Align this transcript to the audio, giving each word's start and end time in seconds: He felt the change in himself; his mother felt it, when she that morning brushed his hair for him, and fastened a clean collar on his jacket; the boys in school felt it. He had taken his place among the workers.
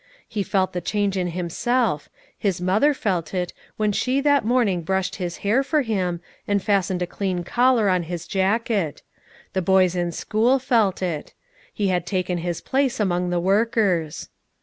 He 0.27 0.41
felt 0.41 0.73
the 0.73 0.81
change 0.81 1.15
in 1.15 1.27
himself; 1.27 2.09
his 2.35 2.59
mother 2.59 2.91
felt 2.91 3.35
it, 3.35 3.53
when 3.77 3.91
she 3.91 4.19
that 4.21 4.43
morning 4.43 4.81
brushed 4.81 5.17
his 5.17 5.37
hair 5.45 5.61
for 5.61 5.83
him, 5.83 6.21
and 6.47 6.59
fastened 6.59 7.03
a 7.03 7.05
clean 7.05 7.43
collar 7.43 7.87
on 7.87 8.01
his 8.01 8.25
jacket; 8.25 9.03
the 9.53 9.61
boys 9.61 9.95
in 9.95 10.11
school 10.11 10.57
felt 10.57 11.03
it. 11.03 11.35
He 11.71 11.89
had 11.89 12.07
taken 12.07 12.39
his 12.39 12.61
place 12.61 12.99
among 12.99 13.29
the 13.29 13.39
workers. 13.39 14.27